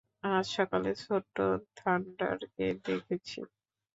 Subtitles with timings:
[0.27, 1.35] আজ সকালে ছোট্ট
[1.77, 3.39] থান্ডারকে দেখেছি।